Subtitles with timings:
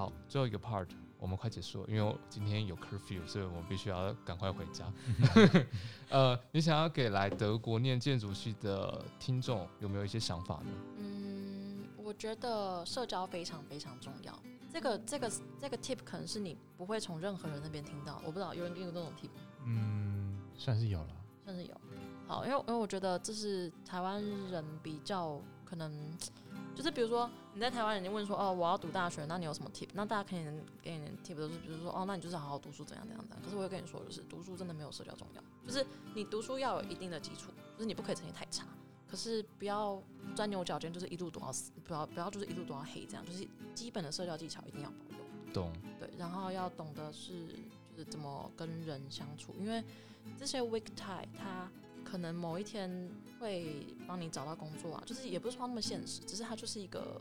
[0.00, 0.88] 好，最后一个 part
[1.18, 4.90] 我们快结束了，因为我今天有 curfew，所以我们必须要赶快回家。
[6.08, 10.70] 呃，你想要给来德国念建筑系的听众有没有一些想法呢？
[10.96, 14.32] 嗯，我觉得社交非常非常重要。
[14.72, 19.28] 这个这个这个 tip 可能是你不会从任何人那边听到，我不知道有人给你这种 tip？
[19.66, 21.08] 嗯，算是有了。
[21.44, 21.78] 算是有。
[22.26, 25.92] 好，因为因为我觉得这是台湾人比较可能，
[26.80, 29.86] 就是比如说你在台湾，人家问说哦我要读大学，那你有什么 tip？
[29.92, 33.44] 那大家肯定给你的 tip 都是比如说哦那你就是好好读书怎样怎样怎样。
[33.44, 38.64] 可是我会跟你说，就是读书真的没有社交重要，就是你读书要有一定的基础，就是你不可以成绩太差，
[39.06, 40.02] 可是不要
[40.34, 45.52] 钻牛角尖，就是一路读到死，不要不要就是一路读到黑这样，就是基本的社交技巧一定要保有。
[45.52, 47.48] 懂，对，然后要懂得是
[47.90, 49.84] 就是怎么跟人相处，因为
[50.38, 51.70] 这些 weak tie 它
[52.04, 57.20] 可能某一天会帮你找到工作啊，就是也不是说那么现实，只是它就是一个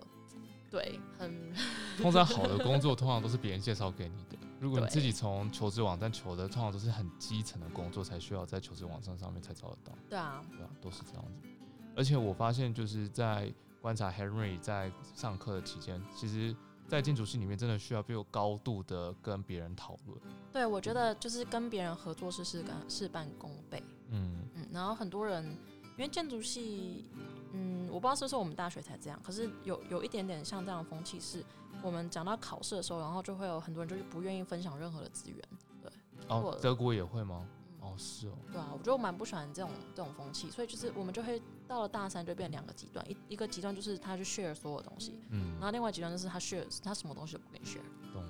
[0.70, 1.54] 对很
[1.98, 4.38] 通常好的工作通常都是别人介绍给你的。
[4.60, 11.48] 如果你自己从求职网站求的，通常都是很基层的工作，才需要在求职网站上面才找得到，对啊，对啊，都是这样子。
[11.96, 16.54] 而且我发现就是在观察 Henry 在上课的期间，其实，
[16.90, 20.20] 在建筑系里面真的需要被有高度的跟别人讨论。
[20.52, 23.82] 对我觉得就是跟别人合作是事干事半功倍，
[24.80, 25.44] 然后很多人
[25.98, 27.06] 因为建筑系，
[27.52, 31.44] 嗯，我不知道是不是我们大学才这样，可是有有一点点像这样的风气是，
[31.84, 35.38] 我们讲到考试的时候，然后就会有很多人就是不愿意分享任何的资源，
[35.82, 35.92] 对
[36.30, 37.46] 哦，德国也会吗？
[37.46, 47.80] 嗯哦，是哦，对啊，我觉得我蛮不喜欢这种这种风气，所以就是我们就会到了大三就变两个极端，一一个极端就是他去 share 所有东西，嗯然，后另外极端就是他 share 他什么东西都不跟你 share。
[48.14, 48.24] 懂。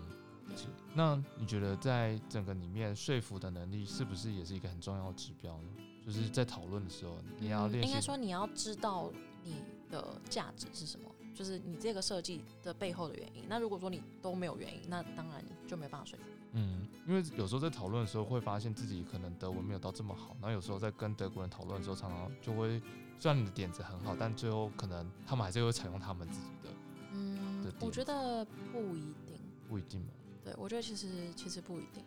[0.55, 5.69] 是那你觉得在整个里面说服的能力是不是也是一个很重要的指标呢？
[6.05, 7.89] 就是在讨论的时候，你要嗯练习。
[7.89, 9.11] 应该说你要知道
[9.43, 9.55] 你
[9.89, 13.43] 的价值是什么，就是你这个设计的背后的原因。
[13.47, 16.25] 那如果说你都没有原因，那当然就没办法说服。
[16.53, 22.81] 嗯，因为有时候在讨论的时候会发现自己可能德文没有到这么好，然后有时候在跟德国人讨论的时候，常常就会
[23.19, 26.69] 虽然你的点子很好，但最后可能他们还是会采用他们自己的，
[27.13, 29.39] 嗯，我觉得不一定。
[29.67, 30.07] 不一定嘛。
[30.43, 32.03] 对，我觉得其实其实不一定。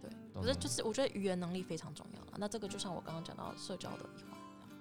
[0.00, 2.32] 对，懂了可是就是我觉得语言能力非常重要了。
[2.36, 4.38] 那这个就像我刚刚讲到社交的一环。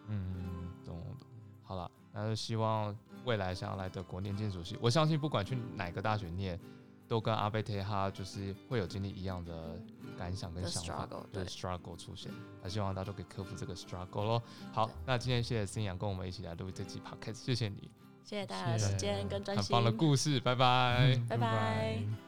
[0.07, 1.27] 嗯，懂懂。
[1.63, 6.57] 好了，那就希望未来想要来德国念建筑系，我相信不管去哪个大学念，
[7.07, 9.77] 都跟阿贝特哈就是会有经历一样的
[10.17, 12.31] 感想跟想法 struggle，对对 struggle 出现。
[12.61, 14.43] 那希望大家都可以克服这个 struggle 咯。
[14.71, 17.91] 好，那今天谢谢新阳跟我们一起来录这期 podcast，谢谢你，
[18.23, 19.91] 谢谢大家的时间跟专心很棒。
[19.91, 21.13] 的故事，拜拜。
[21.15, 22.26] 嗯 拜拜